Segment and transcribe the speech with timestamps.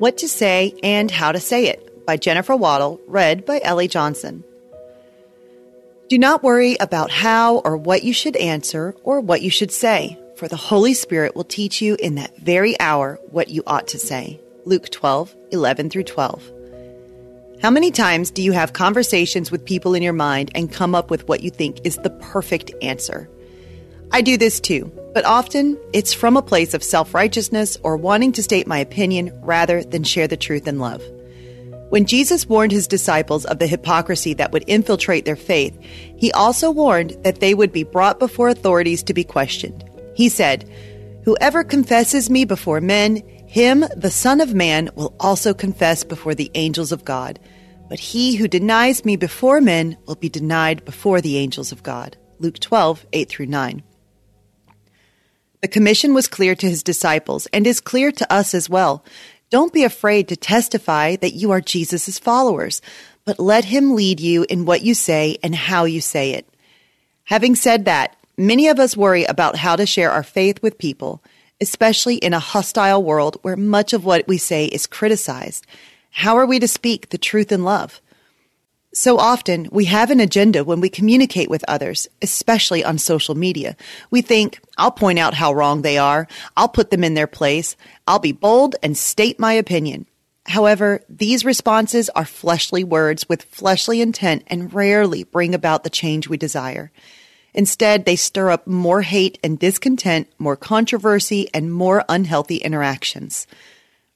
[0.00, 4.42] What to Say and How to Say It by Jennifer Waddle, read by Ellie Johnson.
[6.08, 10.18] Do not worry about how or what you should answer or what you should say,
[10.36, 13.98] for the Holy Spirit will teach you in that very hour what you ought to
[13.98, 14.40] say.
[14.64, 16.50] Luke 12, 11 through 12.
[17.60, 21.10] How many times do you have conversations with people in your mind and come up
[21.10, 23.28] with what you think is the perfect answer?
[24.12, 28.32] I do this too, but often it's from a place of self righteousness or wanting
[28.32, 31.02] to state my opinion rather than share the truth in love.
[31.90, 35.76] When Jesus warned his disciples of the hypocrisy that would infiltrate their faith,
[36.16, 39.84] he also warned that they would be brought before authorities to be questioned.
[40.14, 40.68] He said,
[41.24, 46.50] Whoever confesses me before men, him the Son of Man will also confess before the
[46.54, 47.38] angels of God.
[47.88, 52.16] But he who denies me before men will be denied before the angels of God.
[52.38, 53.82] Luke 12, 8 through 9.
[55.60, 59.04] The commission was clear to his disciples and is clear to us as well.
[59.50, 62.80] Don't be afraid to testify that you are Jesus' followers,
[63.24, 66.46] but let him lead you in what you say and how you say it.
[67.24, 71.22] Having said that, many of us worry about how to share our faith with people,
[71.60, 75.66] especially in a hostile world where much of what we say is criticized.
[76.10, 78.00] How are we to speak the truth in love?
[78.92, 83.76] So often, we have an agenda when we communicate with others, especially on social media.
[84.10, 87.76] We think, I'll point out how wrong they are, I'll put them in their place,
[88.08, 90.06] I'll be bold and state my opinion.
[90.46, 96.28] However, these responses are fleshly words with fleshly intent and rarely bring about the change
[96.28, 96.90] we desire.
[97.54, 103.46] Instead, they stir up more hate and discontent, more controversy, and more unhealthy interactions.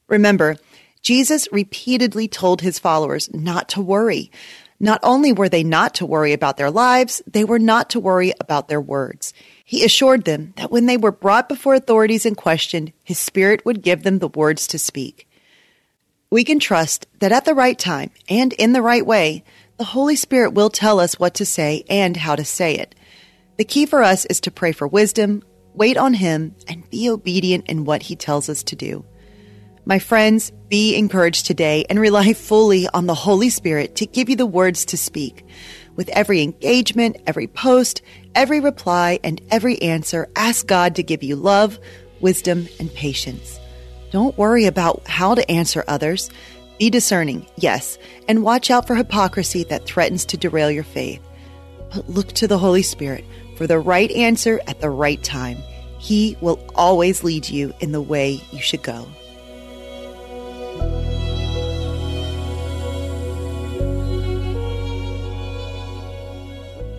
[0.09, 0.57] Remember,
[1.01, 4.31] Jesus repeatedly told his followers not to worry.
[4.79, 8.33] Not only were they not to worry about their lives, they were not to worry
[8.39, 9.33] about their words.
[9.63, 13.81] He assured them that when they were brought before authorities and questioned, his spirit would
[13.81, 15.27] give them the words to speak.
[16.29, 19.43] We can trust that at the right time and in the right way,
[19.77, 22.95] the Holy Spirit will tell us what to say and how to say it.
[23.57, 25.43] The key for us is to pray for wisdom,
[25.73, 29.05] wait on Him, and be obedient in what He tells us to do.
[29.87, 34.35] My friends, be encouraged today and rely fully on the Holy Spirit to give you
[34.35, 35.45] the words to speak.
[35.95, 38.01] With every engagement, every post,
[38.33, 41.77] every reply, and every answer, ask God to give you love,
[42.19, 43.59] wisdom, and patience.
[44.09, 46.31] Don't worry about how to answer others.
[46.79, 51.21] Be discerning, yes, and watch out for hypocrisy that threatens to derail your faith.
[51.93, 53.23] But look to the Holy Spirit
[53.55, 55.57] for the right answer at the right time.
[55.99, 59.07] He will always lead you in the way you should go.